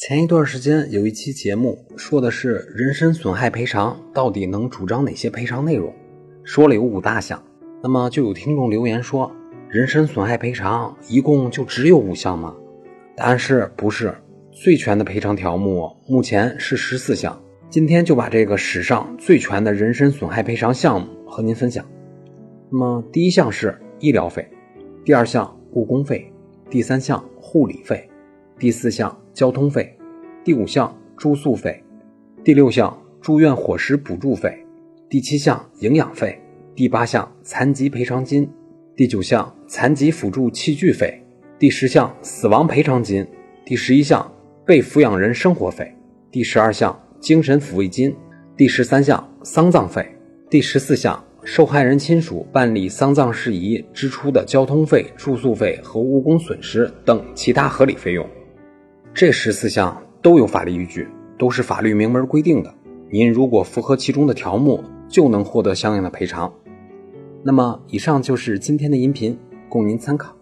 [0.00, 5.94] 前一段时间有一期节目说的是人身损害赔偿到底能主张哪些赔偿内容，
[6.42, 7.44] 说了有五大项。
[7.82, 9.30] 那么就有听众留言说，
[9.68, 12.56] 人身损害赔偿一共就只有五项吗？
[13.14, 14.14] 答案是不是？
[14.50, 17.38] 最全的赔偿条目目前是十四项。
[17.68, 21.84] 今天就把这个史上最全的人身损害赔偿项目和您分享。
[22.70, 24.48] 那么第一项是医疗费，
[25.04, 26.32] 第二项误工费，
[26.70, 28.06] 第三项护理费。
[28.60, 29.96] 第四项交通费，
[30.44, 31.82] 第五项住宿费，
[32.44, 34.54] 第六项住院伙食补助费，
[35.08, 36.38] 第七项营养费，
[36.76, 38.46] 第八项残疾赔偿金，
[38.94, 41.22] 第九项残疾辅助器具费，
[41.58, 43.26] 第十项死亡赔偿金，
[43.64, 44.30] 第十一项
[44.66, 45.96] 被抚养人生活费，
[46.30, 48.14] 第十二项精神抚慰金，
[48.58, 50.06] 第十三项丧葬费，
[50.50, 58.28] 第十四项受害人亲属办理丧葬事宜支出的交通费、住宿费和误工损失等其他合理费用。
[59.12, 62.72] 这十四项都有法律依据，都是法律明文规定的。
[63.10, 66.52] 您如果符合其中的条目，就能获得相应的赔偿。
[67.42, 69.36] 那么，以上就是今天的音频，
[69.68, 70.34] 供您参考。